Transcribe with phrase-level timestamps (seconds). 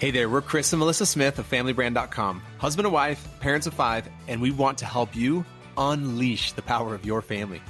[0.00, 4.08] Hey there, we're Chris and Melissa Smith of FamilyBrand.com, husband and wife, parents of five,
[4.28, 5.44] and we want to help you
[5.76, 7.60] unleash the power of your family.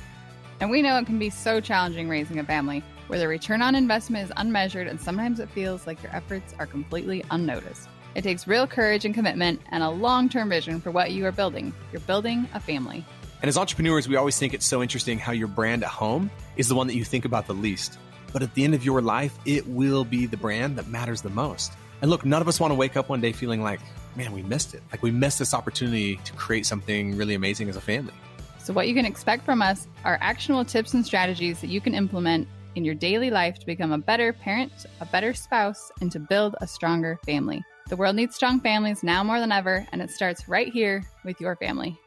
[0.60, 3.74] And we know it can be so challenging raising a family, where the return on
[3.74, 7.88] investment is unmeasured and sometimes it feels like your efforts are completely unnoticed.
[8.14, 11.32] It takes real courage and commitment and a long term vision for what you are
[11.32, 11.72] building.
[11.92, 13.06] You're building a family.
[13.40, 16.68] And as entrepreneurs, we always think it's so interesting how your brand at home is
[16.68, 17.98] the one that you think about the least.
[18.34, 21.30] But at the end of your life, it will be the brand that matters the
[21.30, 21.72] most.
[22.00, 23.80] And look, none of us want to wake up one day feeling like,
[24.14, 24.82] man, we missed it.
[24.90, 28.14] Like we missed this opportunity to create something really amazing as a family.
[28.58, 31.94] So, what you can expect from us are actionable tips and strategies that you can
[31.94, 36.20] implement in your daily life to become a better parent, a better spouse, and to
[36.20, 37.64] build a stronger family.
[37.88, 41.40] The world needs strong families now more than ever, and it starts right here with
[41.40, 41.98] your family.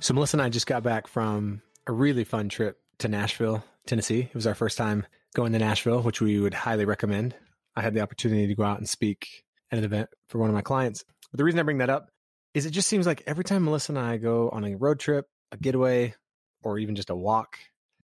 [0.00, 4.22] So, Melissa and I just got back from a really fun trip to Nashville, Tennessee.
[4.22, 7.34] It was our first time going to Nashville, which we would highly recommend.
[7.78, 10.54] I had the opportunity to go out and speak at an event for one of
[10.54, 11.04] my clients.
[11.30, 12.10] But the reason I bring that up
[12.52, 15.26] is it just seems like every time Melissa and I go on a road trip,
[15.52, 16.14] a getaway,
[16.62, 17.56] or even just a walk,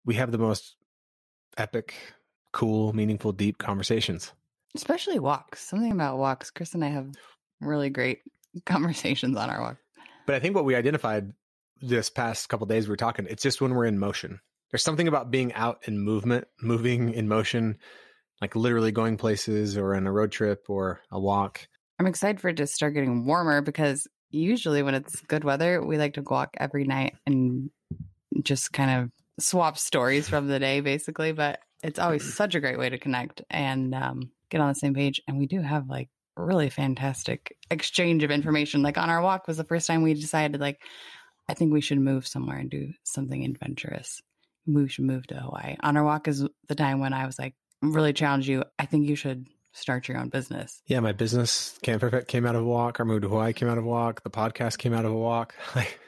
[0.06, 0.76] we have the most
[1.58, 1.94] epic,
[2.52, 4.32] cool, meaningful, deep conversations.
[4.74, 5.60] Especially walks.
[5.60, 6.50] Something about walks.
[6.50, 7.10] Chris and I have
[7.60, 8.20] really great
[8.64, 9.76] conversations on our walk.
[10.24, 11.32] But I think what we identified
[11.82, 14.40] this past couple days we were talking, it's just when we're in motion.
[14.70, 17.76] There's something about being out in movement, moving in motion
[18.40, 21.66] like literally going places or on a road trip or a walk.
[21.98, 25.98] I'm excited for it to start getting warmer because usually when it's good weather, we
[25.98, 27.70] like to walk every night and
[28.42, 29.10] just kind of
[29.44, 31.32] swap stories from the day, basically.
[31.32, 34.94] But it's always such a great way to connect and um, get on the same
[34.94, 35.20] page.
[35.26, 38.82] And we do have like really fantastic exchange of information.
[38.82, 40.80] Like on our walk was the first time we decided, like,
[41.48, 44.20] I think we should move somewhere and do something adventurous.
[44.66, 45.76] We should move to Hawaii.
[45.80, 49.08] On our walk is the time when I was like, really challenge you, I think
[49.08, 50.82] you should start your own business.
[50.86, 53.00] Yeah, my business Camp Perfect came out of a walk.
[53.00, 54.22] Our move to Hawaii came out of a walk.
[54.22, 55.54] The podcast came out of a walk.
[55.76, 55.98] Like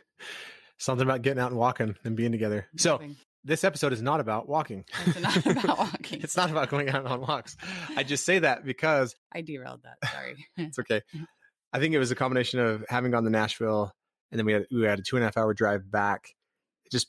[0.79, 2.67] something about getting out and walking and being together.
[2.77, 3.03] So
[3.45, 4.85] this episode is not about walking.
[5.07, 6.23] It's not about walking.
[6.23, 7.57] it's not about going out on walks.
[7.97, 10.11] I just say that because I derailed that.
[10.11, 10.37] Sorry.
[10.57, 11.03] it's okay.
[11.15, 11.25] Mm-hmm.
[11.73, 13.93] I think it was a combination of having gone to Nashville
[14.31, 16.29] and then we had we had a two and a half hour drive back.
[16.87, 17.09] It just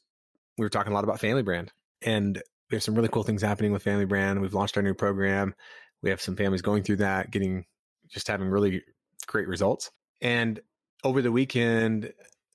[0.58, 1.72] we were talking a lot about family brand.
[2.02, 2.42] And
[2.72, 4.42] we have some really cool things happening with Family Brand.
[4.42, 5.54] We've launched our new program.
[6.02, 7.66] We have some families going through that, getting
[8.08, 8.84] just having really
[9.28, 9.92] great results.
[10.22, 10.60] And
[11.04, 12.14] over the weekend,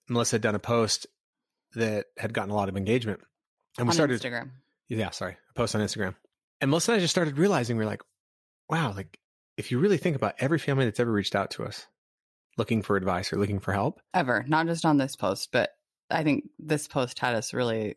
[0.08, 1.06] Melissa had done a post
[1.74, 3.20] that had gotten a lot of engagement.
[3.78, 4.50] And we on started Instagram.
[4.88, 5.36] Yeah, sorry.
[5.50, 6.14] A post on Instagram.
[6.60, 8.02] And Melissa and I just started realizing we're like,
[8.70, 9.18] wow, like
[9.56, 11.86] if you really think about every family that's ever reached out to us
[12.56, 14.00] looking for advice or looking for help.
[14.14, 15.70] Ever, not just on this post, but
[16.10, 17.96] I think this post had us really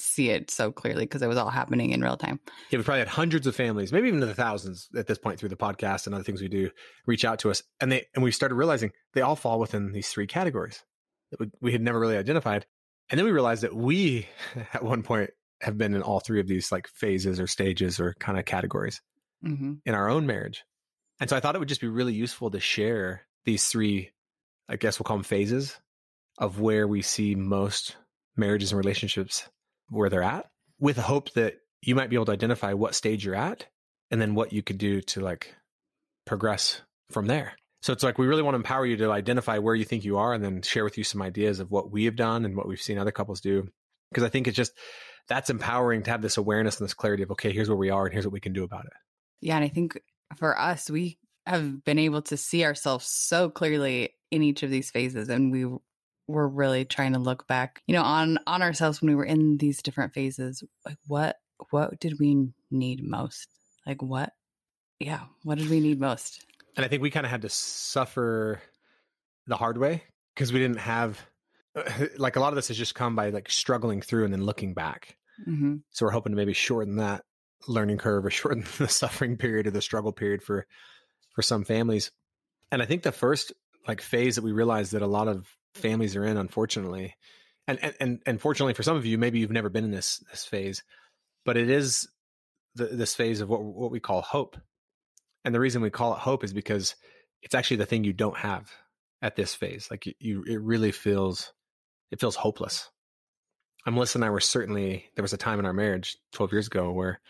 [0.00, 2.40] see it so clearly because it was all happening in real time.
[2.70, 5.48] Yeah, we probably had hundreds of families, maybe even the thousands at this point through
[5.48, 6.70] the podcast and other things we do,
[7.06, 10.08] reach out to us, and they and we started realizing they all fall within these
[10.08, 10.82] three categories
[11.30, 12.66] that we, we had never really identified,
[13.10, 14.26] and then we realized that we
[14.74, 15.30] at one point
[15.60, 19.00] have been in all three of these like phases or stages or kind of categories
[19.44, 19.74] mm-hmm.
[19.84, 20.64] in our own marriage,
[21.20, 24.10] and so I thought it would just be really useful to share these three,
[24.68, 25.78] I guess we'll call them phases
[26.38, 27.96] of where we see most
[28.36, 29.48] marriages and relationships
[29.88, 33.24] where they're at with the hope that you might be able to identify what stage
[33.24, 33.66] you're at
[34.10, 35.54] and then what you could do to like
[36.26, 37.54] progress from there.
[37.82, 40.18] So it's like we really want to empower you to identify where you think you
[40.18, 42.68] are and then share with you some ideas of what we have done and what
[42.68, 43.66] we've seen other couples do.
[44.10, 44.72] Because I think it's just
[45.28, 48.04] that's empowering to have this awareness and this clarity of, okay, here's where we are
[48.04, 48.92] and here's what we can do about it.
[49.40, 49.56] Yeah.
[49.56, 50.00] And I think
[50.36, 54.90] for us, we have been able to see ourselves so clearly in each of these
[54.90, 55.28] phases.
[55.28, 55.66] And we
[56.32, 59.58] we're really trying to look back, you know, on on ourselves when we were in
[59.58, 60.64] these different phases.
[60.84, 61.36] Like what
[61.70, 63.48] what did we need most?
[63.86, 64.32] Like what
[64.98, 66.44] yeah, what did we need most?
[66.76, 68.60] And I think we kind of had to suffer
[69.46, 70.04] the hard way
[70.34, 71.20] because we didn't have
[72.16, 74.74] like a lot of this has just come by like struggling through and then looking
[74.74, 75.16] back.
[75.46, 75.76] Mm-hmm.
[75.90, 77.24] So we're hoping to maybe shorten that
[77.68, 80.66] learning curve or shorten the suffering period or the struggle period for
[81.34, 82.10] for some families.
[82.70, 83.52] And I think the first
[83.86, 87.14] like phase that we realized that a lot of families are in, unfortunately.
[87.68, 90.18] And, and, and, and fortunately for some of you, maybe you've never been in this,
[90.30, 90.82] this phase,
[91.44, 92.08] but it is
[92.74, 94.56] the, this phase of what, what we call hope.
[95.44, 96.94] And the reason we call it hope is because
[97.42, 98.70] it's actually the thing you don't have
[99.20, 99.88] at this phase.
[99.90, 101.52] Like you, you it really feels,
[102.10, 102.88] it feels hopeless.
[103.84, 106.66] And Melissa and I were certainly, there was a time in our marriage 12 years
[106.68, 107.20] ago where,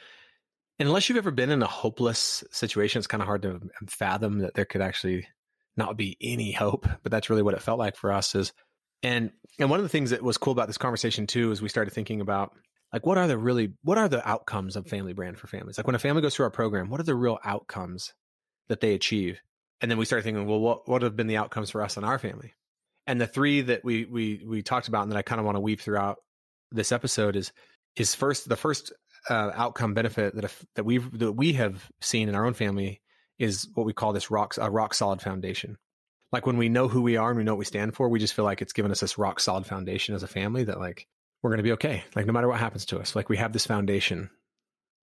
[0.78, 4.40] unless you've ever been in a hopeless situation, it's kind of hard to um, fathom
[4.40, 5.26] that there could actually
[5.76, 8.52] not be any hope, but that's really what it felt like for us is
[9.02, 11.68] and and one of the things that was cool about this conversation too is we
[11.68, 12.52] started thinking about
[12.92, 15.78] like what are the really what are the outcomes of family brand for families?
[15.78, 18.12] Like when a family goes through our program, what are the real outcomes
[18.72, 19.40] that they achieve.
[19.82, 22.06] And then we started thinking, well, what what have been the outcomes for us and
[22.06, 22.54] our family?
[23.06, 25.56] And the three that we we we talked about and that I kind of want
[25.56, 26.18] to weave throughout
[26.70, 27.52] this episode is
[27.96, 28.92] is first the first
[29.28, 33.01] uh, outcome benefit that if, that we that we have seen in our own family
[33.42, 35.76] is what we call this rock a rock solid foundation.
[36.30, 38.20] Like when we know who we are and we know what we stand for, we
[38.20, 41.06] just feel like it's given us this rock solid foundation as a family that like
[41.42, 42.04] we're going to be okay.
[42.14, 44.30] Like no matter what happens to us, like we have this foundation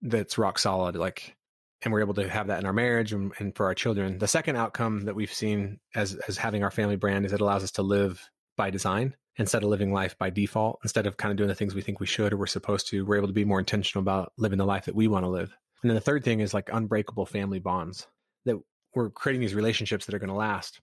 [0.00, 0.96] that's rock solid.
[0.96, 1.36] Like
[1.82, 4.18] and we're able to have that in our marriage and, and, for our children.
[4.18, 7.62] The second outcome that we've seen as as having our family brand is it allows
[7.62, 10.78] us to live by design instead of living life by default.
[10.82, 13.04] Instead of kind of doing the things we think we should or we're supposed to,
[13.04, 15.54] we're able to be more intentional about living the life that we want to live.
[15.82, 18.06] And then the third thing is like unbreakable family bonds
[18.44, 18.58] that
[18.94, 20.80] we're creating these relationships that are going to last.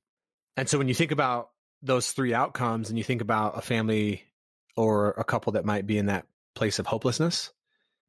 [0.56, 1.50] And so when you think about
[1.82, 4.24] those three outcomes and you think about a family
[4.76, 6.26] or a couple that might be in that
[6.56, 7.52] place of hopelessness,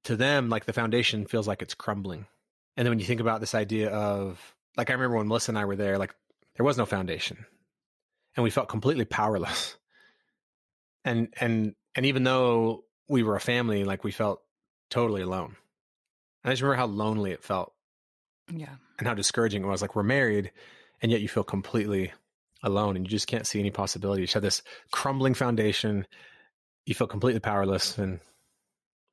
[0.04, 2.26] to them, like the foundation feels like it's crumbling
[2.78, 5.58] and then when you think about this idea of like I remember when Melissa and
[5.58, 6.14] I were there, like
[6.54, 7.44] there was no foundation.
[8.36, 9.76] And we felt completely powerless.
[11.04, 14.42] And and and even though we were a family, like we felt
[14.90, 15.56] totally alone.
[16.44, 17.72] And I just remember how lonely it felt.
[18.52, 18.74] Yeah.
[18.98, 19.82] And how discouraging it was.
[19.82, 20.50] Like we're married
[21.02, 22.12] and yet you feel completely
[22.62, 24.22] alone and you just can't see any possibility.
[24.22, 26.06] You have this crumbling foundation.
[26.86, 28.20] You feel completely powerless and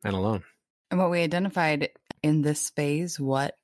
[0.04, 0.44] and alone.
[0.92, 1.90] And what we identified
[2.24, 3.56] in this phase, what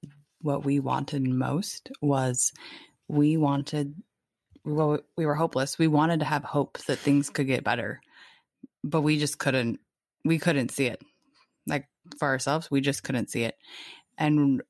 [0.42, 2.52] what we wanted most was
[3.08, 3.96] we wanted
[4.64, 5.80] well, we were hopeless.
[5.80, 8.00] We wanted to have hope that things could get better,
[8.84, 9.80] but we just couldn't.
[10.24, 11.02] We couldn't see it.
[11.66, 11.88] Like
[12.20, 13.56] for ourselves, we just couldn't see it.
[14.18, 14.62] And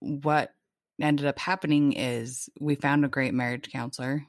[0.00, 0.52] what
[1.00, 4.26] ended up happening is we found a great marriage counselor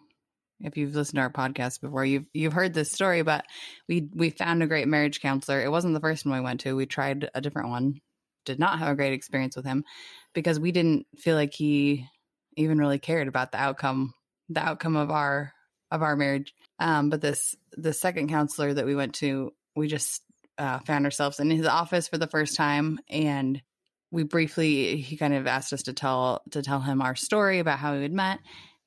[0.61, 3.45] if you've listened to our podcast before, you've you've heard this story, but
[3.87, 5.61] we we found a great marriage counselor.
[5.61, 6.75] It wasn't the first one we went to.
[6.75, 8.01] We tried a different one.
[8.45, 9.83] Did not have a great experience with him
[10.33, 12.07] because we didn't feel like he
[12.55, 14.13] even really cared about the outcome
[14.49, 15.53] the outcome of our
[15.91, 16.53] of our marriage.
[16.79, 20.23] Um, but this the second counselor that we went to, we just
[20.57, 23.61] uh, found ourselves in his office for the first time, and
[24.11, 27.79] we briefly he kind of asked us to tell to tell him our story about
[27.79, 28.39] how we had met,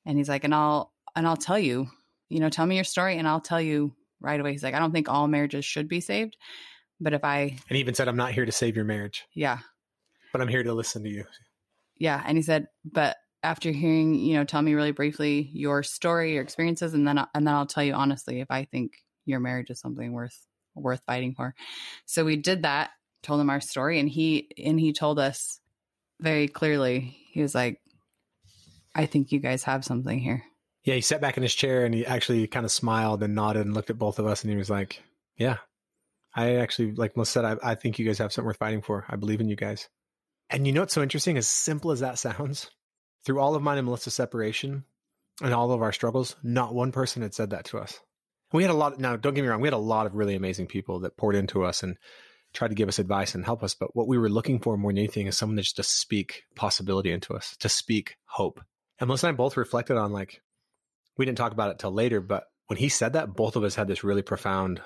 [0.05, 1.87] and he's like, and I'll and I'll tell you,
[2.29, 4.51] you know, tell me your story and I'll tell you right away.
[4.51, 6.37] He's like, I don't think all marriages should be saved.
[6.99, 9.25] But if I And he even said, I'm not here to save your marriage.
[9.33, 9.59] Yeah.
[10.31, 11.25] But I'm here to listen to you.
[11.97, 12.23] Yeah.
[12.25, 16.43] And he said, but after hearing, you know, tell me really briefly your story, your
[16.43, 18.93] experiences, and then and then I'll tell you honestly if I think
[19.25, 20.39] your marriage is something worth
[20.75, 21.53] worth fighting for.
[22.05, 22.91] So we did that,
[23.23, 25.59] told him our story, and he and he told us
[26.19, 27.81] very clearly, he was like,
[28.93, 30.43] I think you guys have something here.
[30.83, 33.65] Yeah, he sat back in his chair and he actually kind of smiled and nodded
[33.65, 35.01] and looked at both of us and he was like,
[35.35, 35.57] "Yeah,
[36.35, 39.05] I actually, like Melissa said, I, I think you guys have something worth fighting for.
[39.07, 39.89] I believe in you guys."
[40.49, 41.37] And you know what's so interesting?
[41.37, 42.69] As simple as that sounds,
[43.25, 44.83] through all of mine and Melissa's separation
[45.41, 47.99] and all of our struggles, not one person had said that to us.
[48.51, 48.99] We had a lot.
[48.99, 51.35] Now, don't get me wrong, we had a lot of really amazing people that poured
[51.35, 51.97] into us and
[52.53, 53.73] tried to give us advice and help us.
[53.73, 56.43] But what we were looking for more than anything is someone that's just to speak
[56.55, 58.61] possibility into us, to speak hope.
[58.99, 60.41] And Melissa and I both reflected on like
[61.17, 63.75] we didn't talk about it till later, but when he said that, both of us
[63.75, 64.81] had this really profound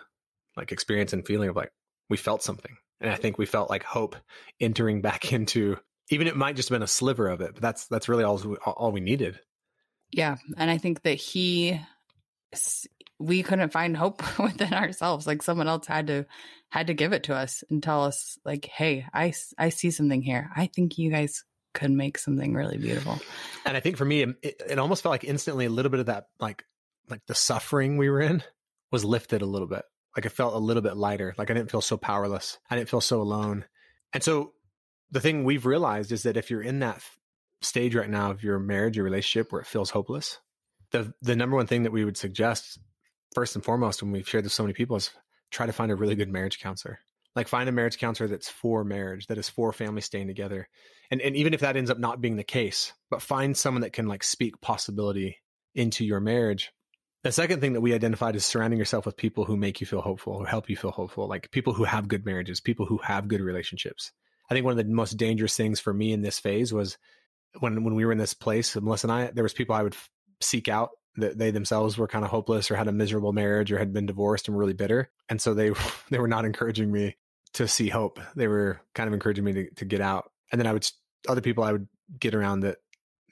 [0.57, 1.71] like experience and feeling of like
[2.09, 2.75] we felt something.
[3.01, 4.15] And I think we felt like hope
[4.59, 5.77] entering back into
[6.09, 8.39] even it might just have been a sliver of it, but that's that's really all
[8.65, 9.39] all we needed.
[10.11, 11.81] Yeah, and I think that he
[13.19, 15.27] we couldn't find hope within ourselves.
[15.27, 16.25] Like someone else had to
[16.69, 20.21] had to give it to us and tell us like, "Hey, I I see something
[20.21, 20.49] here.
[20.55, 21.43] I think you guys
[21.75, 23.19] could make something really beautiful.
[23.65, 26.05] And I think for me, it, it almost felt like instantly a little bit of
[26.07, 26.63] that, like,
[27.09, 28.41] like the suffering we were in
[28.91, 29.83] was lifted a little bit.
[30.15, 31.35] Like it felt a little bit lighter.
[31.37, 32.57] Like I didn't feel so powerless.
[32.71, 33.65] I didn't feel so alone.
[34.13, 34.53] And so
[35.11, 37.03] the thing we've realized is that if you're in that
[37.61, 40.39] stage right now of your marriage, your relationship where it feels hopeless,
[40.91, 42.79] the the number one thing that we would suggest
[43.35, 45.11] first and foremost when we've shared with so many people is
[45.51, 46.99] try to find a really good marriage counselor.
[47.35, 50.69] Like find a marriage counselor that's for marriage, that is for family staying together.
[51.11, 53.93] And and even if that ends up not being the case, but find someone that
[53.93, 55.37] can like speak possibility
[55.75, 56.71] into your marriage.
[57.23, 60.01] The second thing that we identified is surrounding yourself with people who make you feel
[60.01, 63.27] hopeful, who help you feel hopeful, like people who have good marriages, people who have
[63.27, 64.11] good relationships.
[64.49, 66.97] I think one of the most dangerous things for me in this phase was
[67.59, 69.95] when when we were in this place, Melissa and I, there was people I would
[69.95, 73.71] f- seek out that they themselves were kind of hopeless or had a miserable marriage
[73.71, 75.71] or had been divorced and were really bitter, and so they
[76.09, 77.15] they were not encouraging me
[77.55, 78.19] to see hope.
[78.35, 80.31] They were kind of encouraging me to, to get out.
[80.51, 80.87] And then I would,
[81.27, 81.87] other people I would
[82.19, 82.77] get around that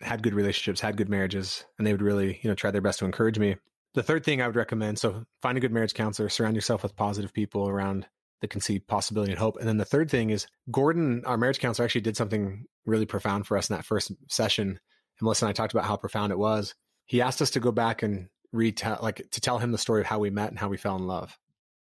[0.01, 2.99] had good relationships, had good marriages, and they would really, you know, try their best
[2.99, 3.57] to encourage me.
[3.93, 6.95] The third thing I would recommend, so find a good marriage counselor, surround yourself with
[6.95, 8.07] positive people around
[8.41, 9.57] that can see possibility and hope.
[9.57, 13.45] And then the third thing is Gordon, our marriage counselor, actually did something really profound
[13.45, 14.67] for us in that first session.
[14.67, 14.79] And
[15.21, 16.73] Melissa and I talked about how profound it was.
[17.05, 20.07] He asked us to go back and retell, like to tell him the story of
[20.07, 21.37] how we met and how we fell in love.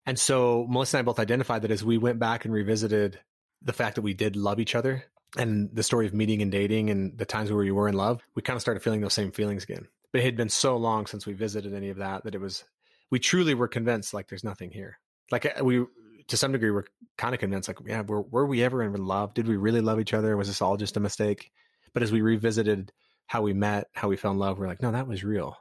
[0.05, 3.19] And so Melissa and I both identified that as we went back and revisited
[3.61, 5.03] the fact that we did love each other
[5.37, 8.21] and the story of meeting and dating and the times where we were in love,
[8.35, 9.87] we kind of started feeling those same feelings again.
[10.11, 12.63] But it had been so long since we visited any of that that it was,
[13.09, 14.99] we truly were convinced like there's nothing here.
[15.31, 15.85] Like uh, we,
[16.27, 16.85] to some degree, were
[17.17, 19.33] kind of convinced like, yeah, were, were we ever in love?
[19.33, 20.37] Did we really love each other?
[20.37, 21.51] Was this all just a mistake?
[21.93, 22.93] But as we revisited
[23.27, 25.57] how we met, how we fell in love, we're like, no, that was real.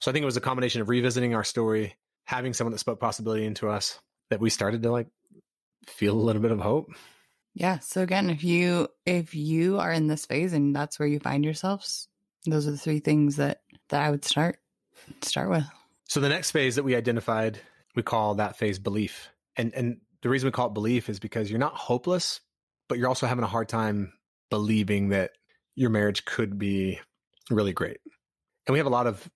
[0.00, 1.94] So I think it was a combination of revisiting our story,
[2.26, 3.98] having someone that spoke possibility into us
[4.30, 5.06] that we started to like
[5.86, 6.88] feel a little bit of hope.
[7.54, 7.78] Yeah.
[7.78, 11.44] So again, if you if you are in this phase and that's where you find
[11.44, 12.08] yourselves,
[12.46, 14.58] those are the three things that that I would start
[15.22, 15.64] start with.
[16.08, 17.60] So the next phase that we identified,
[17.94, 19.30] we call that phase belief.
[19.56, 22.40] And and the reason we call it belief is because you're not hopeless,
[22.88, 24.12] but you're also having a hard time
[24.50, 25.30] believing that
[25.74, 27.00] your marriage could be
[27.50, 27.98] really great.
[28.66, 29.28] And we have a lot of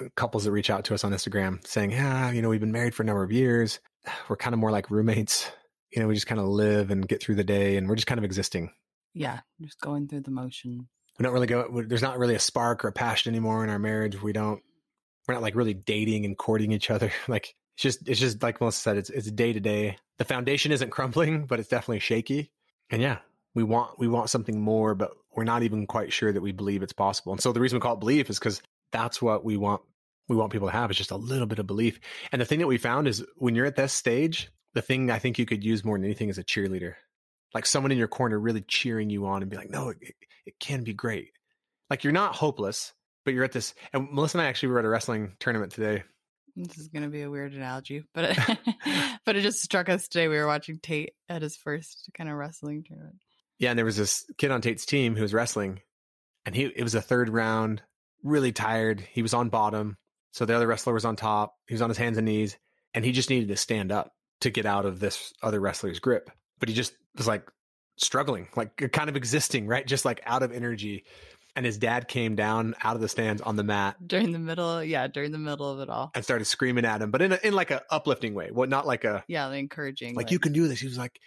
[0.00, 2.72] uh, couples that reach out to us on Instagram saying, "Yeah, you know, we've been
[2.72, 3.80] married for a number of years.
[4.28, 5.50] We're kind of more like roommates
[5.92, 8.06] you know, we just kind of live and get through the day and we're just
[8.06, 8.70] kind of existing.
[9.14, 10.88] Yeah, just going through the motion.
[11.18, 13.78] We don't really go, there's not really a spark or a passion anymore in our
[13.78, 14.20] marriage.
[14.20, 14.62] We don't,
[15.26, 17.10] we're not like really dating and courting each other.
[17.28, 19.98] Like it's just, it's just like Melissa said, it's, it's day to day.
[20.18, 22.50] The foundation isn't crumbling, but it's definitely shaky.
[22.90, 23.18] And yeah,
[23.54, 26.82] we want, we want something more, but we're not even quite sure that we believe
[26.82, 27.30] it's possible.
[27.30, 29.82] And so the reason we call it belief is because that's what we want
[30.28, 32.00] we want people to have is just a little bit of belief.
[32.32, 35.20] And the thing that we found is when you're at this stage, the thing I
[35.20, 36.94] think you could use more than anything is a cheerleader,
[37.54, 39.98] like someone in your corner really cheering you on and be like, no, it,
[40.44, 41.28] it can be great.
[41.88, 42.92] Like you're not hopeless,
[43.24, 43.74] but you're at this.
[43.92, 46.02] And Melissa and I actually were at a wrestling tournament today.
[46.56, 48.58] This is going to be a weird analogy, but it,
[49.24, 50.26] but it just struck us today.
[50.26, 53.22] We were watching Tate at his first kind of wrestling tournament.
[53.58, 55.80] Yeah, and there was this kid on Tate's team who was wrestling,
[56.46, 57.82] and he it was a third round,
[58.22, 59.00] really tired.
[59.00, 59.96] He was on bottom,
[60.32, 61.54] so the other wrestler was on top.
[61.66, 62.56] He was on his hands and knees,
[62.94, 66.30] and he just needed to stand up to get out of this other wrestler's grip.
[66.60, 67.48] But he just was like
[67.96, 69.86] struggling, like kind of existing, right?
[69.86, 71.04] Just like out of energy.
[71.56, 74.84] And his dad came down out of the stands on the mat during the middle,
[74.84, 77.38] yeah, during the middle of it all, and started screaming at him, but in a,
[77.42, 80.32] in like a uplifting way, what not like a yeah, encouraging, like way.
[80.32, 80.78] you can do this.
[80.78, 81.18] He was like,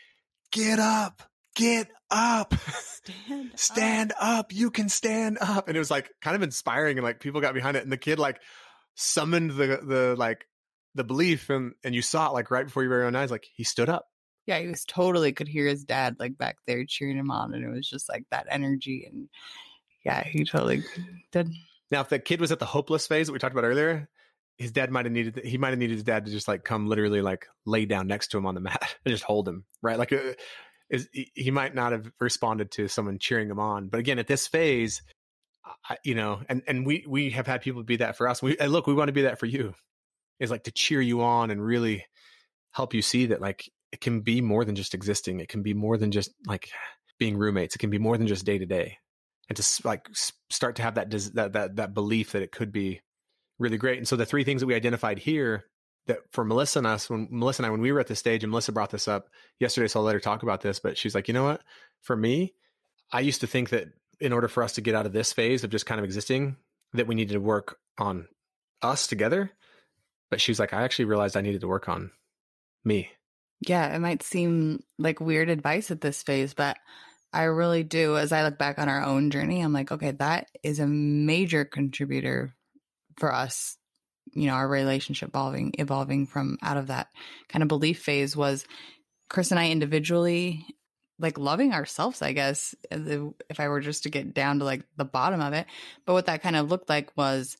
[0.54, 1.22] "Get up,
[1.56, 4.40] get up, stand, stand up.
[4.40, 7.42] up, you can stand up," and it was like kind of inspiring, and like people
[7.42, 8.40] got behind it, and the kid like
[8.96, 10.46] summoned the the like
[10.96, 13.48] the belief and and you saw it like right before your very own eyes like
[13.54, 14.06] he stood up.
[14.46, 17.64] Yeah he was totally could hear his dad like back there cheering him on and
[17.64, 19.30] it was just like that energy and
[20.04, 20.84] yeah he totally
[21.32, 21.50] did.
[21.90, 24.10] Now if the kid was at the hopeless phase that we talked about earlier
[24.58, 26.88] his dad might have needed he might have needed his dad to just like come
[26.88, 29.98] literally like lay down next to him on the mat and just hold him right?
[29.98, 30.34] Like uh,
[30.92, 34.48] is he might not have responded to someone cheering him on but again at this
[34.48, 35.02] phase
[35.90, 38.56] I, you know and and we we have had people be that for us we
[38.58, 39.74] look we want to be that for you
[40.40, 42.06] is like to cheer you on and really
[42.72, 45.40] help you see that like it can be more than just existing.
[45.40, 46.70] It can be more than just like
[47.20, 47.76] being roommates.
[47.76, 48.98] It can be more than just day to day,
[49.50, 50.08] and to like
[50.50, 53.02] start to have that that that that belief that it could be
[53.60, 53.98] really great.
[53.98, 55.66] And so the three things that we identified here
[56.08, 58.44] that for Melissa and us, when Melissa and I, when we were at this stage,
[58.44, 59.30] and Melissa brought this up
[59.60, 60.80] yesterday, so I'll let her talk about this.
[60.80, 61.62] But she's like, you know what?
[62.02, 62.54] For me,
[63.12, 63.88] I used to think that
[64.20, 66.58] in order for us to get out of this phase of just kind of existing,
[66.94, 68.28] that we needed to work on
[68.82, 69.52] us together
[70.32, 72.10] but she was like, I actually realized I needed to work on
[72.84, 73.12] me.
[73.68, 76.78] Yeah, it might seem like weird advice at this phase, but
[77.32, 78.18] I really do.
[78.18, 81.66] As I look back on our own journey, I'm like, okay, that is a major
[81.66, 82.56] contributor
[83.20, 83.78] for us.
[84.34, 87.08] You know, our relationship evolving, evolving from out of that
[87.50, 88.66] kind of belief phase was
[89.30, 90.66] Chris and I individually
[91.20, 95.06] like loving ourselves, I guess, if I were just to get down to like the
[95.06, 95.68] bottom of it.
[96.06, 97.58] But what that kind of looked like was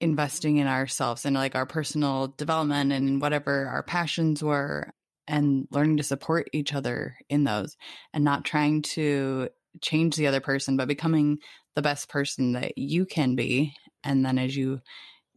[0.00, 4.92] investing in ourselves and like our personal development and whatever our passions were
[5.26, 7.76] and learning to support each other in those
[8.12, 9.48] and not trying to
[9.80, 11.38] change the other person but becoming
[11.74, 13.72] the best person that you can be
[14.02, 14.80] and then as you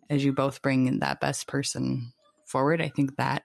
[0.09, 2.13] as you both bring that best person
[2.45, 3.43] forward i think that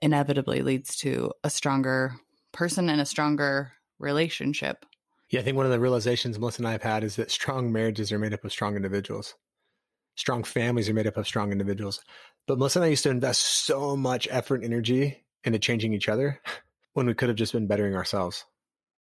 [0.00, 2.14] inevitably leads to a stronger
[2.52, 4.84] person and a stronger relationship.
[5.30, 7.72] Yeah i think one of the realizations melissa and i have had is that strong
[7.72, 9.34] marriages are made up of strong individuals.
[10.16, 12.00] Strong families are made up of strong individuals.
[12.46, 16.08] But Melissa and I used to invest so much effort and energy into changing each
[16.08, 16.40] other
[16.92, 18.44] when we could have just been bettering ourselves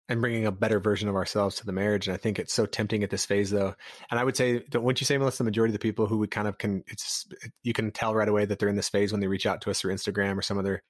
[0.10, 2.08] and bringing a better version of ourselves to the marriage.
[2.08, 3.76] And I think it's so tempting at this phase, though.
[4.10, 6.18] And I would say, don't wouldn't you say, Melissa, the majority of the people who
[6.20, 7.28] would kind of can, it's
[7.64, 9.70] you can tell right away that they're in this phase when they reach out to
[9.70, 10.82] us through Instagram or some other.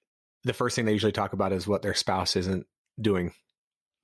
[0.43, 2.67] The first thing they usually talk about is what their spouse isn't
[3.01, 3.33] doing.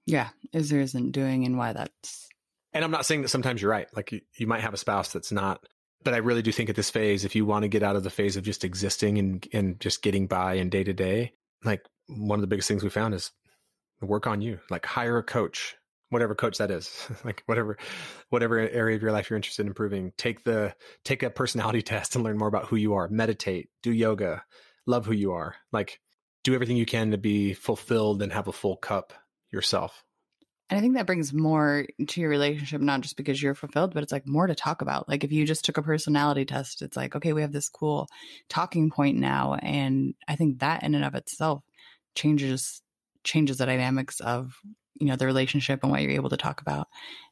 [0.06, 2.28] Yeah, is or isn't doing, and why that's
[2.74, 3.88] And I'm not saying that sometimes you're right.
[3.96, 5.64] Like you, you might have a spouse that's not,
[6.04, 8.04] but I really do think at this phase, if you want to get out of
[8.04, 11.86] the phase of just existing and, and just getting by and day to day, like
[12.08, 13.32] one of the biggest things we found is
[14.06, 15.76] work on you, like hire a coach,
[16.10, 17.78] whatever coach that is, like whatever,
[18.30, 22.16] whatever area of your life you're interested in improving, take the, take a personality test
[22.16, 24.44] and learn more about who you are, meditate, do yoga,
[24.86, 26.00] love who you are, like
[26.44, 29.14] do everything you can to be fulfilled and have a full cup
[29.52, 30.04] yourself.
[30.70, 34.02] And I think that brings more to your relationship, not just because you're fulfilled, but
[34.02, 35.08] it's like more to talk about.
[35.08, 38.08] Like if you just took a personality test, it's like, okay, we have this cool
[38.50, 39.56] talking point now.
[39.56, 41.64] And I think that in and of itself
[42.16, 42.82] changes
[43.24, 44.58] changes the dynamics of,
[45.00, 46.88] you know, the relationship and what you're able to talk about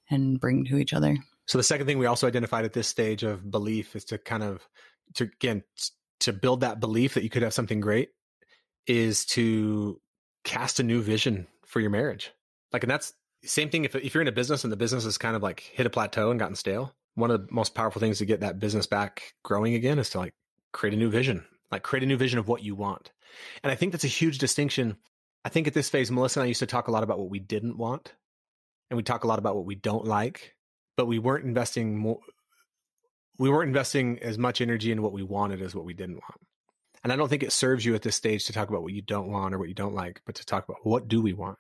[0.10, 1.18] and bring to each other.
[1.48, 4.44] So the second thing we also identified at this stage of belief is to kind
[4.44, 4.68] of
[5.16, 5.64] to again
[6.22, 8.10] to build that belief that you could have something great
[8.88, 10.00] is to
[10.44, 12.32] cast a new vision for your marriage.
[12.72, 13.86] Like, and that's same thing.
[13.86, 15.90] If, if you're in a business and the business has kind of like hit a
[15.90, 19.34] plateau and gotten stale, one of the most powerful things to get that business back
[19.44, 20.34] growing again is to like
[20.72, 23.12] create a new vision, like create a new vision of what you want.
[23.64, 24.98] And I think that's a huge distinction.
[25.44, 27.30] I think at this phase, Melissa and I used to talk a lot about what
[27.30, 28.14] we didn't want
[28.90, 30.56] and we talk a lot about what we don't like,
[30.98, 32.20] but we weren't investing more.
[33.40, 36.42] We weren't investing as much energy in what we wanted as what we didn't want.
[37.04, 39.02] And I don't think it serves you at this stage to talk about what you
[39.02, 41.58] don't want or what you don't like, but to talk about what do we want?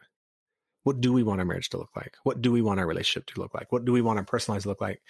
[0.83, 2.15] What do we want our marriage to look like?
[2.23, 3.71] What do we want our relationship to look like?
[3.71, 5.01] What do we want our personal lives to look like?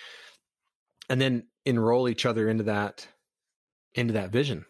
[1.10, 3.08] And then enroll each other into that,
[3.96, 4.66] into that vision.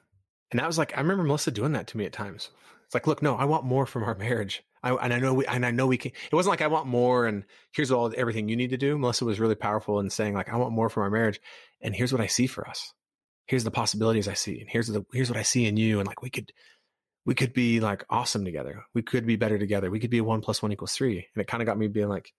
[0.49, 2.49] And that was like, I remember Melissa doing that to me at times.
[2.91, 4.63] It's like, look, no, I want more from our marriage.
[4.83, 6.87] I, and I know we, and I know we can, it wasn't like I want
[6.87, 8.97] more and here's all everything you need to do.
[8.97, 11.39] Melissa was really powerful in saying like, I want more from our marriage
[11.81, 12.93] and here's what I see for us
[13.51, 16.07] here's the possibilities I see, and here's the here's what I see in you, and
[16.07, 16.53] like we could
[17.25, 18.85] we could be like awesome together.
[18.93, 19.91] We could be better together.
[19.91, 21.27] We could be a one plus one equals three.
[21.35, 22.33] And it kind of got me being like,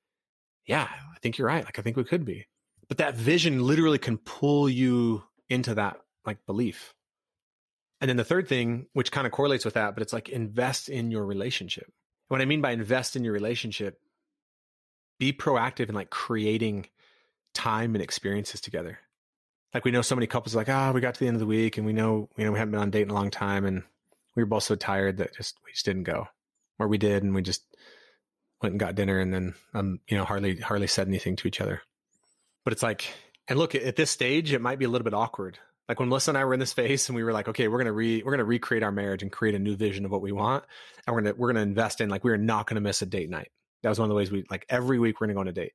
[0.67, 1.65] yeah, I think you're right.
[1.65, 2.47] Like I think we could be.
[2.89, 6.95] But that vision literally can pull you into that like belief.
[8.03, 10.91] And then the third thing, which kind of correlates with that, but it's like invest
[10.91, 11.91] in your relationship.
[12.29, 13.99] What I mean by invest in your relationship,
[15.19, 16.89] be proactive in like creating
[17.55, 18.99] time and experiences together
[19.75, 21.41] like we know so many couples like, ah, oh, we got to the end of
[21.41, 23.31] the week and we know, you know, we haven't been on date in a long
[23.31, 23.83] time and
[24.35, 26.29] we were both so tired that just we just didn't go.
[26.79, 27.65] Or we did and we just
[28.61, 31.61] went and got dinner and then um, you know, hardly hardly said anything to each
[31.61, 31.83] other.
[32.65, 33.13] But it's like
[33.49, 35.59] and look, at this stage it might be a little bit awkward.
[35.89, 37.79] Like when Melissa and I were in this phase and we were like, okay, we're
[37.79, 40.33] gonna re we're gonna recreate our marriage and create a new vision of what we
[40.33, 40.65] want.
[41.07, 43.31] And we're gonna we're gonna invest in like we are not gonna miss a date
[43.31, 43.51] night.
[43.83, 45.53] That was one of the ways we like every week we're gonna go on a
[45.53, 45.73] date.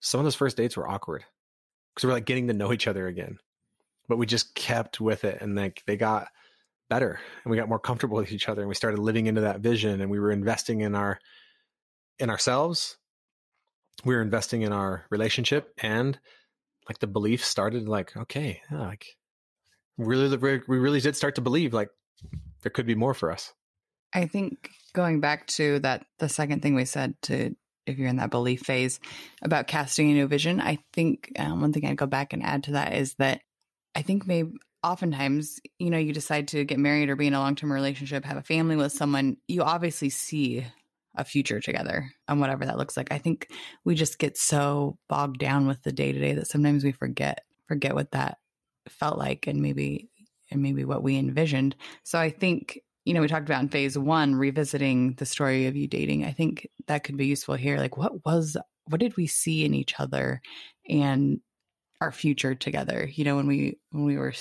[0.00, 1.24] Some of those first dates were awkward
[1.94, 3.38] because we're like getting to know each other again.
[4.08, 6.28] But we just kept with it, and like they got
[6.88, 9.60] better, and we got more comfortable with each other, and we started living into that
[9.60, 11.18] vision, and we were investing in our
[12.18, 12.98] in ourselves.
[14.04, 16.18] We were investing in our relationship, and
[16.88, 19.15] like the belief started like okay, yeah, like
[19.98, 20.36] really,
[20.68, 21.88] we really did start to believe like
[22.62, 23.52] there could be more for us.
[24.12, 27.54] I think going back to that, the second thing we said to
[27.86, 28.98] if you're in that belief phase
[29.42, 32.64] about casting a new vision, I think um, one thing I'd go back and add
[32.64, 33.40] to that is that
[33.94, 37.40] I think maybe oftentimes, you know, you decide to get married or be in a
[37.40, 40.66] long term relationship, have a family with someone, you obviously see
[41.16, 43.10] a future together and whatever that looks like.
[43.10, 43.48] I think
[43.84, 47.44] we just get so bogged down with the day to day that sometimes we forget
[47.66, 48.38] forget what that
[48.90, 50.08] felt like and maybe
[50.50, 51.74] and maybe what we envisioned.
[52.04, 55.76] So I think you know, we talked about in phase one, revisiting the story of
[55.76, 56.24] you dating.
[56.24, 57.78] I think that could be useful here.
[57.78, 60.42] Like, what was, what did we see in each other
[60.88, 61.38] and
[62.00, 63.08] our future together?
[63.10, 64.34] You know, when we, when we were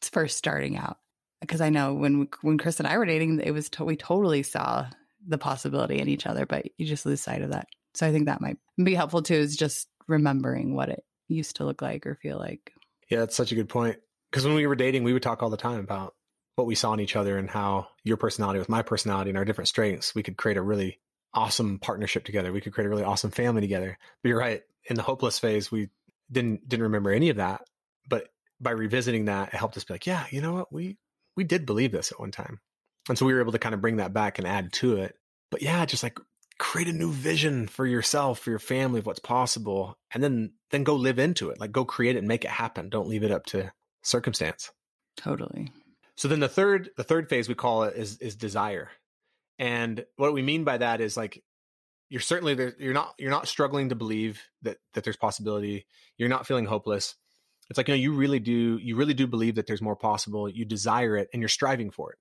[0.00, 0.98] first starting out.
[1.40, 4.44] Because I know when, when Chris and I were dating, it was, to, we totally
[4.44, 4.86] saw
[5.26, 7.66] the possibility in each other, but you just lose sight of that.
[7.94, 11.64] So I think that might be helpful too, is just remembering what it used to
[11.64, 12.70] look like or feel like.
[13.08, 13.98] Yeah, that's such a good point.
[14.30, 16.14] Because when we were dating, we would talk all the time about
[16.56, 19.44] what we saw in each other and how your personality with my personality and our
[19.44, 20.98] different strengths, we could create a really
[21.34, 22.52] awesome partnership together.
[22.52, 23.98] We could create a really awesome family together.
[24.22, 24.62] But you're right.
[24.88, 25.90] In the hopeless phase, we
[26.30, 27.62] didn't didn't remember any of that.
[28.08, 28.28] But
[28.60, 30.72] by revisiting that, it helped us be like, yeah, you know what?
[30.72, 30.96] We
[31.36, 32.60] we did believe this at one time.
[33.08, 35.14] And so we were able to kind of bring that back and add to it.
[35.50, 36.18] But yeah, just like
[36.58, 40.84] create a new vision for yourself, for your family of what's possible, and then then
[40.84, 41.60] go live into it.
[41.60, 42.88] Like go create it and make it happen.
[42.88, 44.70] Don't leave it up to circumstance.
[45.16, 45.70] Totally.
[46.16, 48.90] So then the third the third phase we call it is is desire.
[49.58, 51.42] And what we mean by that is like
[52.08, 55.86] you're certainly there you're not you're not struggling to believe that that there's possibility.
[56.16, 57.14] You're not feeling hopeless.
[57.68, 60.48] It's like you know you really do you really do believe that there's more possible.
[60.48, 62.18] You desire it and you're striving for it.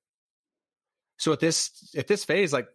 [1.18, 2.68] So at this at this phase like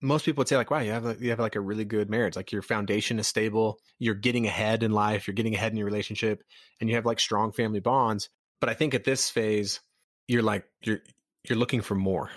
[0.00, 2.10] most people would say like, wow, you have a, you have like a really good
[2.10, 2.36] marriage.
[2.36, 3.78] Like your foundation is stable.
[3.98, 5.26] You're getting ahead in life.
[5.26, 6.42] You're getting ahead in your relationship
[6.80, 8.28] and you have like strong family bonds.
[8.60, 9.80] But I think at this phase,
[10.28, 11.00] you're like, you're,
[11.48, 12.30] you're looking for more.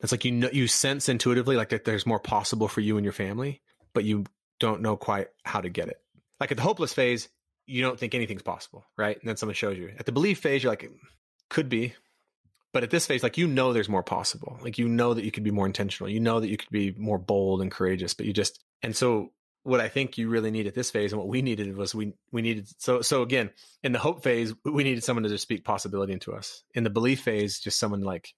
[0.00, 3.04] It's like, you know, you sense intuitively like that there's more possible for you and
[3.04, 3.62] your family,
[3.94, 4.24] but you
[4.58, 6.00] don't know quite how to get it.
[6.40, 7.28] Like at the hopeless phase,
[7.66, 9.16] you don't think anything's possible, right?
[9.20, 9.92] And then someone shows you.
[9.98, 10.90] At the belief phase, you're like,
[11.50, 11.94] could be.
[12.72, 14.58] But at this phase, like you know there's more possible.
[14.62, 16.10] Like you know that you could be more intentional.
[16.10, 19.32] You know that you could be more bold and courageous, but you just and so
[19.64, 22.14] what I think you really need at this phase and what we needed was we
[22.32, 23.50] we needed so so again,
[23.82, 26.62] in the hope phase, we needed someone to just speak possibility into us.
[26.74, 28.32] In the belief phase, just someone like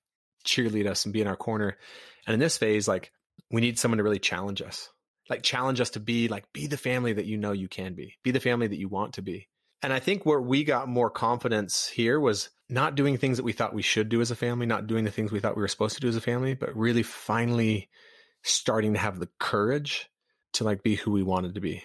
[0.44, 1.78] cheerlead us and be in our corner.
[2.26, 3.12] And in this phase, like
[3.50, 4.90] we need someone to really challenge us
[5.28, 8.14] like challenge us to be like be the family that you know you can be
[8.22, 9.48] be the family that you want to be
[9.82, 13.52] and i think where we got more confidence here was not doing things that we
[13.52, 15.68] thought we should do as a family not doing the things we thought we were
[15.68, 17.88] supposed to do as a family but really finally
[18.42, 20.08] starting to have the courage
[20.52, 21.82] to like be who we wanted to be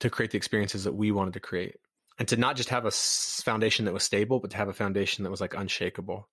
[0.00, 1.76] to create the experiences that we wanted to create
[2.18, 5.24] and to not just have a foundation that was stable but to have a foundation
[5.24, 6.28] that was like unshakable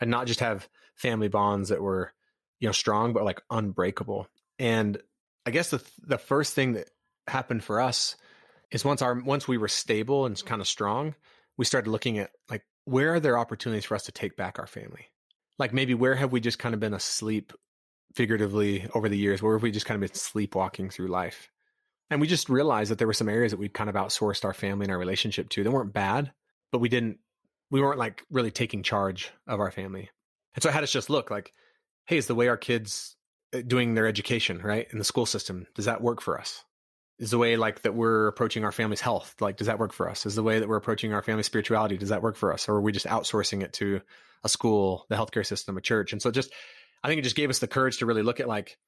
[0.00, 2.12] and not just have family bonds that were
[2.60, 4.26] you know strong but like unbreakable
[4.58, 4.98] and
[5.48, 6.90] I guess the the first thing that
[7.26, 8.16] happened for us
[8.70, 11.14] is once our once we were stable and kind of strong,
[11.56, 14.66] we started looking at like where are there opportunities for us to take back our
[14.66, 15.06] family?
[15.58, 17.52] Like maybe where have we just kind of been asleep
[18.14, 19.42] figuratively over the years?
[19.42, 21.50] Where have we just kind of been sleepwalking through life?
[22.10, 24.54] And we just realized that there were some areas that we'd kind of outsourced our
[24.54, 25.62] family and our relationship to.
[25.62, 26.32] They weren't bad,
[26.72, 27.18] but we didn't
[27.70, 30.08] we weren't like really taking charge of our family.
[30.54, 31.52] And so I had us just look like,
[32.06, 33.14] hey, is the way our kids
[33.54, 34.88] uh, doing their education, right?
[34.90, 35.66] In the school system.
[35.74, 36.64] Does that work for us?
[37.18, 40.08] Is the way like that we're approaching our family's health, like does that work for
[40.08, 40.24] us?
[40.24, 42.68] Is the way that we're approaching our family spirituality, does that work for us?
[42.68, 44.00] Or are we just outsourcing it to
[44.44, 46.12] a school, the healthcare system, a church?
[46.12, 46.52] And so just
[47.02, 48.78] I think it just gave us the courage to really look at like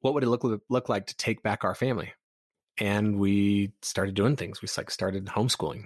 [0.00, 2.12] what would it look look like to take back our family?
[2.78, 4.62] And we started doing things.
[4.62, 5.84] We like started homeschooling.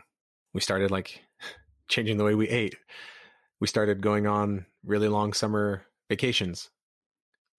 [0.54, 1.22] We started like
[1.88, 2.76] changing the way we ate.
[3.60, 6.70] We started going on really long summer vacations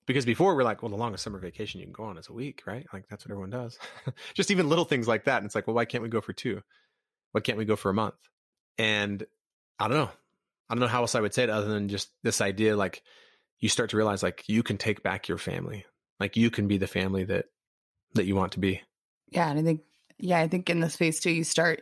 [0.06, 2.34] because before we're like, well, the longest summer vacation you can go on is a
[2.34, 2.86] week, right?
[2.94, 3.80] Like that's what everyone does.
[4.34, 5.38] Just even little things like that.
[5.38, 6.62] And it's like, well, why can't we go for two?
[7.32, 8.16] Why can't we go for a month?
[8.78, 9.26] And
[9.80, 10.12] I don't know.
[10.70, 13.04] I don't know how else I would say it other than just this idea like
[13.60, 15.86] you start to realize like you can take back your family.
[16.20, 17.46] Like you can be the family that
[18.13, 18.82] that you want to be.
[19.30, 19.82] Yeah, and I think
[20.18, 21.82] yeah, I think in this phase too you start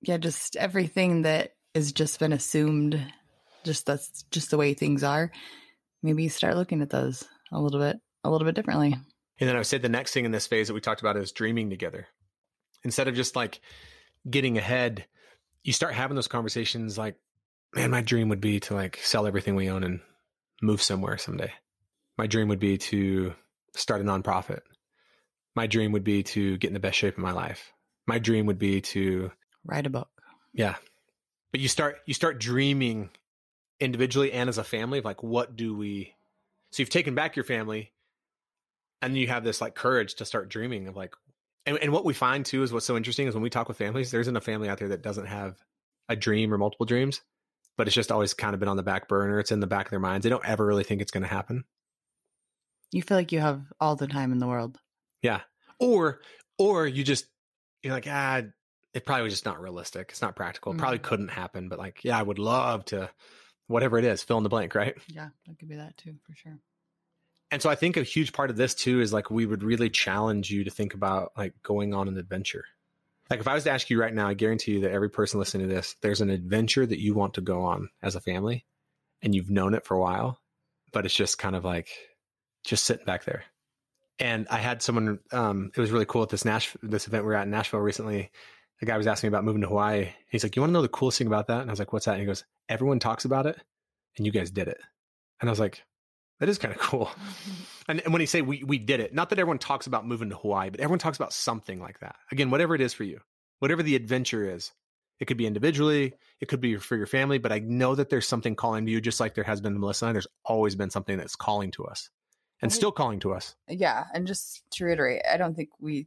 [0.00, 3.00] yeah, just everything that has just been assumed
[3.64, 5.30] just that's just the way things are
[6.02, 8.96] maybe start looking at those a little bit a little bit differently.
[9.40, 11.16] And then I would say the next thing in this phase that we talked about
[11.16, 12.06] is dreaming together.
[12.84, 13.60] Instead of just like
[14.28, 15.06] getting ahead,
[15.64, 17.16] you start having those conversations like,
[17.74, 20.00] man, my dream would be to like sell everything we own and
[20.60, 21.52] move somewhere someday.
[22.18, 23.34] My dream would be to
[23.74, 24.60] start a nonprofit.
[25.54, 27.72] My dream would be to get in the best shape of my life.
[28.06, 29.30] My dream would be to
[29.64, 30.08] write a book.
[30.52, 30.76] Yeah.
[31.50, 33.10] But you start you start dreaming
[33.80, 36.14] individually and as a family of like what do we
[36.70, 37.92] so you've taken back your family
[39.00, 41.14] and you have this like courage to start dreaming of like
[41.64, 43.76] and, and what we find too is what's so interesting is when we talk with
[43.76, 45.56] families there isn't a family out there that doesn't have
[46.08, 47.22] a dream or multiple dreams
[47.76, 49.38] but it's just always kind of been on the back burner.
[49.38, 50.24] It's in the back of their minds.
[50.24, 51.64] They don't ever really think it's going to happen.
[52.90, 54.78] You feel like you have all the time in the world.
[55.22, 55.40] Yeah.
[55.78, 56.20] Or
[56.58, 57.26] or you just
[57.82, 58.42] you're like ah
[58.92, 60.08] it probably was just not realistic.
[60.10, 60.72] It's not practical.
[60.72, 61.08] It probably mm-hmm.
[61.08, 63.08] couldn't happen but like yeah i would love to
[63.66, 64.96] whatever it is, fill in the blank, right?
[65.08, 66.58] Yeah, that could be that too, for sure.
[67.50, 69.90] And so I think a huge part of this too is like we would really
[69.90, 72.64] challenge you to think about like going on an adventure.
[73.28, 75.38] Like if I was to ask you right now, I guarantee you that every person
[75.38, 78.64] listening to this, there's an adventure that you want to go on as a family
[79.20, 80.38] and you've known it for a while,
[80.92, 81.88] but it's just kind of like
[82.64, 83.44] just sitting back there.
[84.18, 87.28] And I had someone, um, it was really cool at this Nash, this event we
[87.28, 88.30] were at in Nashville recently.
[88.82, 90.08] The guy was asking me about moving to Hawaii.
[90.28, 91.60] He's like, you want to know the coolest thing about that?
[91.60, 92.14] And I was like, what's that?
[92.14, 93.56] And he goes, everyone talks about it
[94.16, 94.80] and you guys did it.
[95.40, 95.84] And I was like,
[96.40, 97.08] that is kind of cool.
[97.88, 100.30] And, and when he say we we did it, not that everyone talks about moving
[100.30, 102.14] to Hawaii, but everyone talks about something like that.
[102.30, 103.18] Again, whatever it is for you,
[103.58, 104.70] whatever the adventure is,
[105.18, 108.26] it could be individually, it could be for your family, but I know that there's
[108.26, 110.06] something calling to you, just like there has been to Melissa.
[110.06, 112.08] And there's always been something that's calling to us
[112.62, 113.56] and still calling to us.
[113.68, 114.04] Yeah.
[114.14, 116.06] And just to reiterate, I don't think we,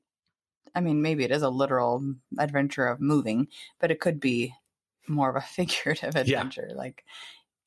[0.75, 3.47] I mean, maybe it is a literal adventure of moving,
[3.79, 4.53] but it could be
[5.07, 6.75] more of a figurative adventure, yeah.
[6.75, 7.03] like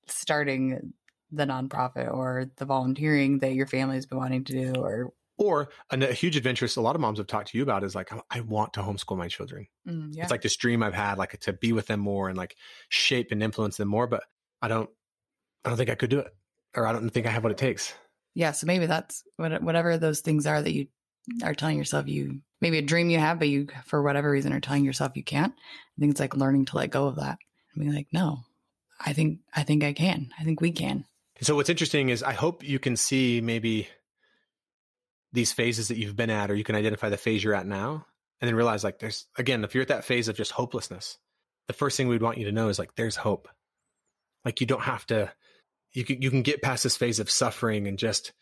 [0.07, 0.93] starting
[1.31, 6.13] the nonprofit or the volunteering that your family's been wanting to do or or a,
[6.13, 8.73] huge adventure a lot of moms have talked to you about is like i want
[8.73, 10.23] to homeschool my children mm, yeah.
[10.23, 12.57] it's like this dream i've had like to be with them more and like
[12.89, 14.25] shape and influence them more but
[14.63, 14.89] i don't
[15.67, 16.35] i don't think i could do it
[16.75, 17.93] or i don't think i have what it takes
[18.39, 18.53] Yeah.
[18.53, 20.87] So maybe that's whatever those things are that you
[21.43, 24.61] are telling yourself you maybe a dream you have, but you for whatever reason are
[24.61, 25.53] telling yourself you can't.
[25.53, 27.39] I think it's like learning to let go of that
[27.75, 28.41] and being like, no,
[29.01, 30.31] I think I think I can.
[30.39, 31.05] I think we can.
[31.41, 33.89] So what's interesting is I hope you can see maybe
[35.33, 38.07] these phases that you've been at, or you can identify the phase you're at now,
[38.41, 41.19] and then realize like there's again, if you're at that phase of just hopelessness,
[41.69, 43.49] the first thing we'd want you to know is like there's hope.
[44.45, 45.33] Like you don't have to
[45.93, 48.33] you can you can get past this phase of suffering and just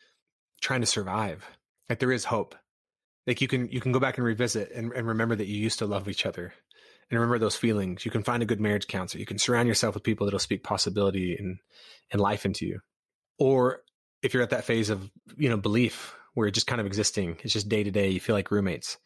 [0.60, 1.44] trying to survive.
[1.88, 2.54] Like there is hope.
[3.26, 5.80] Like you can you can go back and revisit and, and remember that you used
[5.80, 6.54] to love each other
[7.10, 8.04] and remember those feelings.
[8.04, 9.20] You can find a good marriage counselor.
[9.20, 11.58] You can surround yourself with people that'll speak possibility and
[12.10, 12.80] and life into you.
[13.38, 13.82] Or
[14.22, 17.38] if you're at that phase of you know belief where you're just kind of existing,
[17.42, 18.10] it's just day to day.
[18.10, 18.98] You feel like roommates.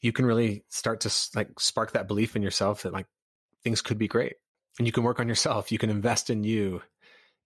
[0.00, 3.06] You can really start to like spark that belief in yourself that like
[3.62, 4.34] things could be great,
[4.78, 5.72] and you can work on yourself.
[5.72, 6.82] You can invest in you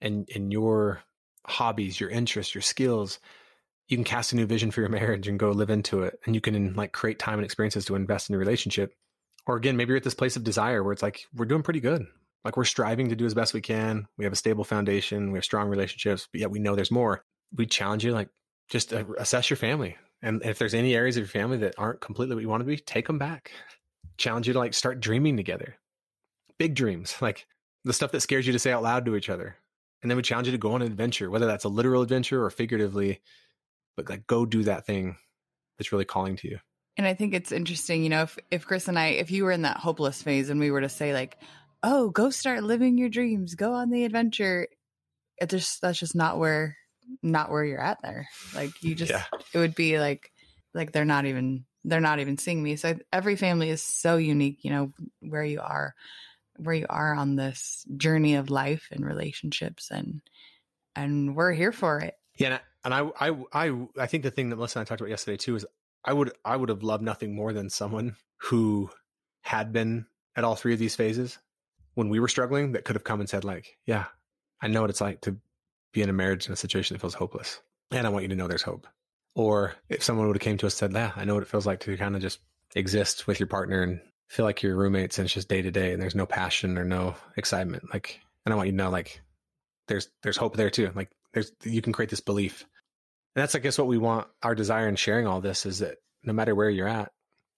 [0.01, 1.03] and in your
[1.47, 3.19] hobbies, your interests, your skills.
[3.89, 6.35] You can cast a new vision for your marriage and go live into it, and
[6.35, 8.95] you can like create time and experiences to invest in your relationship
[9.47, 11.81] or again, maybe you're at this place of desire where it's like, we're doing pretty
[11.81, 12.07] good.
[12.45, 14.07] Like we're striving to do as best we can.
[14.17, 15.33] We have a stable foundation.
[15.33, 17.25] We have strong relationships, but yet we know there's more.
[17.55, 18.29] We challenge you, like,
[18.69, 19.97] just uh, assess your family.
[20.23, 22.67] And if there's any areas of your family that aren't completely what you want to
[22.67, 23.53] be, take them back.
[24.17, 25.77] Challenge you to like start dreaming together.
[26.59, 27.47] Big dreams, like
[27.85, 29.57] the stuff that scares you to say out loud to each other.
[30.03, 32.45] And then we challenge you to go on an adventure, whether that's a literal adventure
[32.45, 33.21] or figuratively,
[33.97, 35.17] but like go do that thing
[35.79, 36.59] that's really calling to you.
[36.97, 39.51] And I think it's interesting, you know, if, if Chris and I, if you were
[39.51, 41.39] in that hopeless phase and we were to say, like,
[41.83, 44.69] oh, go start living your dreams, go on the adventure,
[45.39, 46.77] it just, that's just not where,
[47.21, 48.29] not where you're at there.
[48.55, 49.25] Like, you just, yeah.
[49.53, 50.31] it would be like,
[50.73, 52.77] like they're not even, they're not even seeing me.
[52.77, 55.95] So every family is so unique, you know, where you are,
[56.57, 60.21] where you are on this journey of life and relationships and,
[60.95, 62.15] and we're here for it.
[62.37, 62.61] Yeah.
[62.85, 65.37] And I, I, I, I think the thing that Melissa and I talked about yesterday
[65.37, 65.67] too is
[66.05, 68.91] I would I would have loved nothing more than someone who
[69.43, 71.39] had been at all three of these phases
[71.95, 74.05] when we were struggling that could have come and said like, yeah,
[74.61, 75.37] I know what it's like to
[75.93, 77.61] be in a marriage in a situation that feels hopeless.
[77.91, 78.87] And I want you to know there's hope.
[79.35, 81.49] Or if someone would have came to us and said, yeah, I know what it
[81.49, 82.41] feels like to kind of just
[82.75, 85.93] exist with your partner and feel like you're roommates and it's just day to day
[85.93, 87.93] and there's no passion or no excitement.
[87.93, 89.21] Like, and I want you to know like
[89.89, 90.91] there's there's hope there too.
[90.95, 92.67] Like there's you can create this belief
[93.35, 94.29] and that's, I guess, what we want.
[94.43, 97.13] Our desire in sharing all this is that no matter where you're at,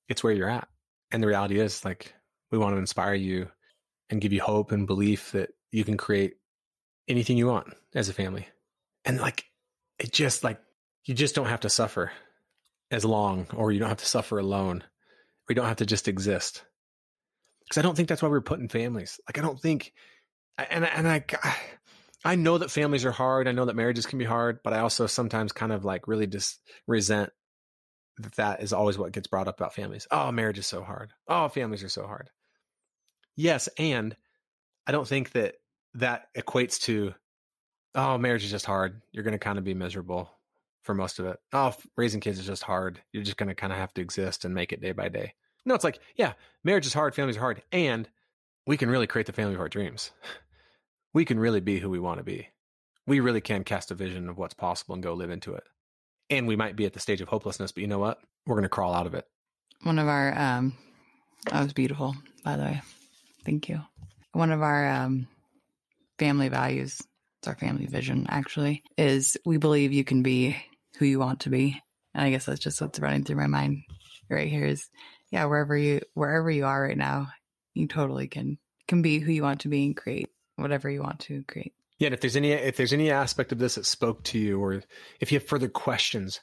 [0.09, 0.69] it's where you're at.
[1.11, 2.15] And the reality is, like,
[2.51, 3.49] we want to inspire you
[4.09, 6.35] and give you hope and belief that you can create
[7.09, 8.47] anything you want as a family.
[9.05, 9.45] And like,
[9.99, 10.61] it just like,
[11.05, 12.11] you just don't have to suffer
[12.91, 16.09] as long, or you don't have to suffer alone, or you don't have to just
[16.09, 16.65] exist.
[17.65, 19.21] Because I don't think that's why we're put in families.
[19.29, 19.93] Like, I don't think,
[20.59, 21.25] and and I,
[22.27, 23.47] I know that families are hard.
[23.47, 26.27] I know that marriages can be hard, but I also sometimes kind of like really
[26.27, 27.31] just resent
[28.19, 30.09] that that is always what gets brought up about families.
[30.11, 31.13] Oh, marriage is so hard.
[31.29, 32.31] Oh, families are so hard.
[33.37, 34.17] Yes, and
[34.89, 35.55] I don't think that
[35.95, 37.15] that equates to
[37.95, 39.03] oh, marriage is just hard.
[39.13, 40.31] You're going to kind of be miserable
[40.83, 41.39] for most of it.
[41.53, 43.01] Oh, raising kids is just hard.
[43.13, 45.35] You're just going to kind of have to exist and make it day by day.
[45.65, 46.33] No, it's like, yeah,
[46.65, 48.09] marriage is hard, families are hard, and
[48.67, 50.11] we can really create the family of our dreams
[51.17, 52.47] we can really be who we want to be.
[53.07, 55.65] We really can cast a vision of what's possible and go live into it.
[56.29, 58.19] And we might be at the stage of hopelessness, but you know what?
[58.47, 59.25] We're going to crawl out of it.
[59.83, 60.77] One of our, um,
[61.51, 62.83] that was beautiful, by the way.
[63.47, 63.81] Thank you.
[64.33, 65.27] One of our um,
[66.19, 67.01] family values,
[67.39, 70.55] it's our family vision actually, is we believe you can be
[70.99, 71.81] who you want to be.
[72.13, 73.85] And I guess that's just what's running through my mind
[74.29, 74.87] right here is,
[75.31, 77.29] yeah, wherever you, wherever you are right now,
[77.73, 81.21] you totally can, can be who you want to be and create whatever you want
[81.21, 81.75] to create.
[81.99, 84.61] Yeah, and if there's any if there's any aspect of this that spoke to you,
[84.61, 84.83] or
[85.21, 86.41] if you have further questions,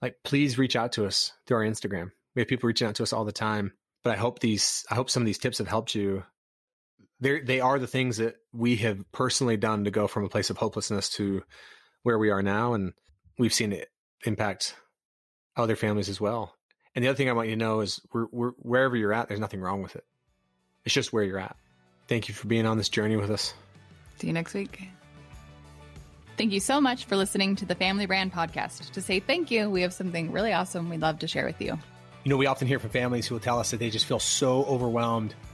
[0.00, 2.10] like please reach out to us through our Instagram.
[2.34, 3.72] We have people reaching out to us all the time.
[4.02, 6.24] But I hope these I hope some of these tips have helped you.
[7.20, 10.50] They they are the things that we have personally done to go from a place
[10.50, 11.42] of hopelessness to
[12.02, 12.92] where we are now, and
[13.38, 13.88] we've seen it
[14.26, 14.74] impact
[15.56, 16.56] other families as well.
[16.94, 19.28] And the other thing I want you to know is we're, we're, wherever you're at,
[19.28, 20.04] there's nothing wrong with it.
[20.84, 21.56] It's just where you're at.
[22.08, 23.54] Thank you for being on this journey with us.
[24.18, 24.88] See you next week.
[26.36, 28.90] Thank you so much for listening to the Family Brand Podcast.
[28.92, 31.78] To say thank you, we have something really awesome we'd love to share with you.
[32.24, 34.18] You know, we often hear from families who will tell us that they just feel
[34.18, 35.34] so overwhelmed